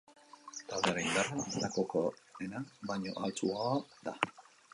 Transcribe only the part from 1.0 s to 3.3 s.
indarra banakakoena baino